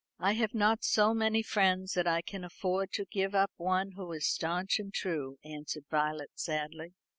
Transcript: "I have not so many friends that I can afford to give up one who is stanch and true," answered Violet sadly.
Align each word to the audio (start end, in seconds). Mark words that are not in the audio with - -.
"I 0.17 0.31
have 0.33 0.55
not 0.55 0.83
so 0.83 1.13
many 1.13 1.43
friends 1.43 1.93
that 1.93 2.07
I 2.07 2.23
can 2.23 2.43
afford 2.43 2.91
to 2.93 3.05
give 3.05 3.35
up 3.35 3.51
one 3.57 3.91
who 3.91 4.11
is 4.13 4.25
stanch 4.27 4.79
and 4.79 4.91
true," 4.91 5.37
answered 5.45 5.83
Violet 5.91 6.31
sadly. 6.33 6.95